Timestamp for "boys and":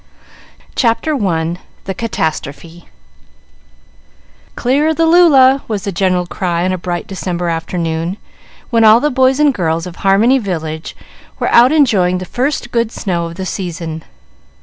9.11-9.53